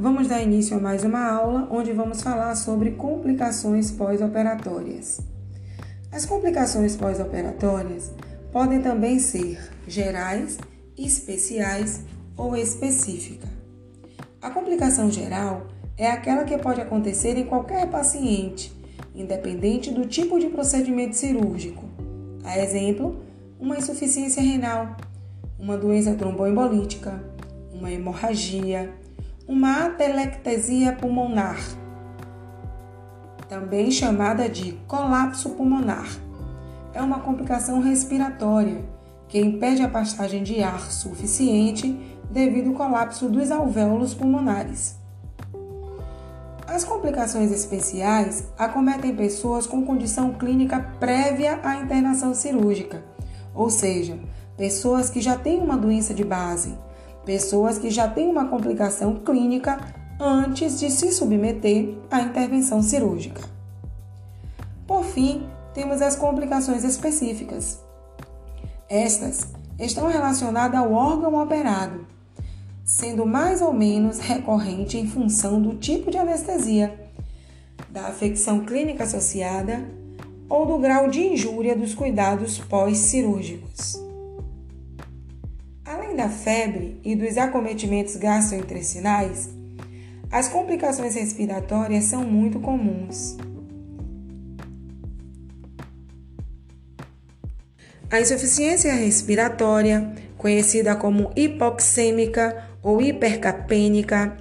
[0.00, 5.20] vamos dar início a mais uma aula onde vamos falar sobre complicações pós-operatórias.
[6.10, 8.10] As complicações pós-operatórias
[8.50, 10.56] podem também ser gerais,
[10.96, 12.00] especiais
[12.34, 13.46] ou específica.
[14.40, 15.66] A complicação geral
[15.98, 18.72] é aquela que pode acontecer em qualquer paciente,
[19.14, 21.84] independente do tipo de procedimento cirúrgico.
[22.42, 23.20] A exemplo,
[23.58, 24.96] uma insuficiência renal,
[25.58, 27.22] uma doença tromboembolítica,
[27.70, 28.90] uma hemorragia,
[29.50, 31.58] uma atelectasia pulmonar,
[33.48, 36.06] também chamada de colapso pulmonar.
[36.94, 38.84] É uma complicação respiratória
[39.26, 41.98] que impede a passagem de ar suficiente
[42.30, 44.94] devido ao colapso dos alvéolos pulmonares.
[46.64, 53.02] As complicações especiais acometem pessoas com condição clínica prévia à internação cirúrgica,
[53.52, 54.16] ou seja,
[54.56, 56.78] pessoas que já têm uma doença de base,
[57.24, 59.78] pessoas que já têm uma complicação clínica
[60.18, 63.42] antes de se submeter à intervenção cirúrgica.
[64.86, 67.80] Por fim, temos as complicações específicas.
[68.88, 69.46] Estas
[69.78, 72.06] estão relacionadas ao órgão operado,
[72.84, 77.08] sendo mais ou menos recorrente em função do tipo de anestesia,
[77.88, 79.82] da afecção clínica associada
[80.48, 84.09] ou do grau de injúria dos cuidados pós-cirúrgicos.
[86.10, 89.48] Além da febre e dos acometimentos gastrointestinais,
[90.28, 93.36] as complicações respiratórias são muito comuns.
[98.10, 104.36] A insuficiência respiratória, conhecida como hipoxêmica ou hipercapênica,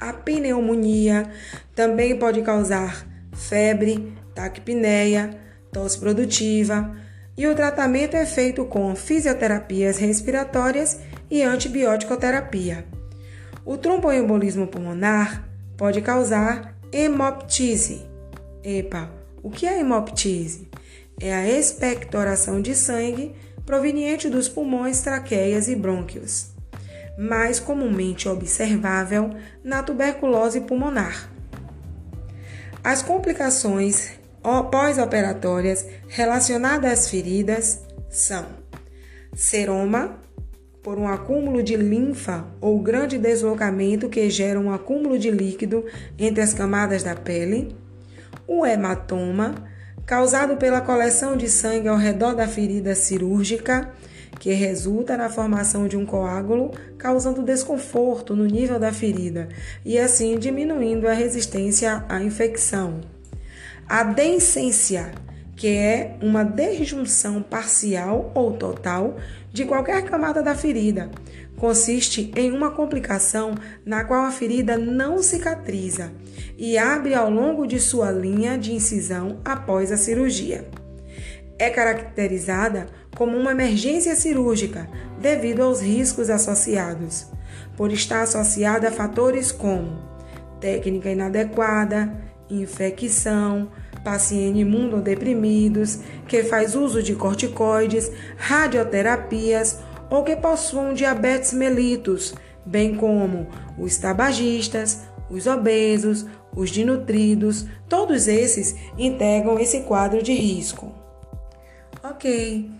[0.00, 1.30] a pneumonia
[1.74, 5.38] também pode causar febre, taquipneia,
[5.70, 6.96] tosse produtiva,
[7.36, 12.84] e o tratamento é feito com fisioterapias respiratórias e antibiótico-terapia.
[13.64, 18.02] O tromboembolismo pulmonar pode causar hemoptise.
[18.62, 19.10] Epa,
[19.42, 20.68] o que é hemoptise?
[21.20, 26.50] É a expectoração de sangue proveniente dos pulmões, traqueias e brônquios,
[27.18, 29.30] mais comumente observável
[29.62, 31.30] na tuberculose pulmonar.
[32.82, 34.12] As complicações
[34.70, 38.46] pós-operatórias relacionadas às feridas são
[39.34, 40.22] seroma,
[40.82, 45.86] por um acúmulo de linfa ou grande deslocamento que gera um acúmulo de líquido
[46.18, 47.74] entre as camadas da pele,
[48.46, 49.54] o hematoma,
[50.04, 53.90] causado pela coleção de sangue ao redor da ferida cirúrgica,
[54.38, 59.48] que resulta na formação de um coágulo, causando desconforto no nível da ferida
[59.86, 63.13] e assim diminuindo a resistência à infecção.
[63.88, 65.12] A densência,
[65.56, 69.16] que é uma desjunção parcial ou total
[69.52, 71.10] de qualquer camada da ferida,
[71.56, 76.12] consiste em uma complicação na qual a ferida não cicatriza
[76.56, 80.66] e abre ao longo de sua linha de incisão após a cirurgia.
[81.58, 84.88] É caracterizada como uma emergência cirúrgica
[85.20, 87.26] devido aos riscos associados,
[87.76, 90.02] por estar associada a fatores como
[90.60, 92.12] técnica inadequada,
[92.62, 93.70] infecção,
[94.04, 95.98] pacientes imunodeprimidos,
[96.28, 99.78] que faz uso de corticoides, radioterapias
[100.10, 103.48] ou que possuam diabetes mellitus, bem como
[103.78, 110.92] os tabagistas, os obesos, os dinutridos, todos esses integram esse quadro de risco.
[112.02, 112.70] Ok,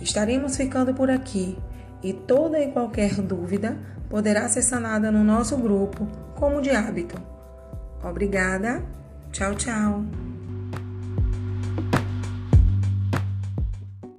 [0.00, 1.56] estaremos ficando por aqui
[2.02, 3.78] e toda e qualquer dúvida
[4.10, 6.06] poderá ser sanada no nosso grupo,
[6.36, 7.20] como de hábito.
[8.02, 9.03] Obrigada!
[9.34, 10.23] Tchau, tchau!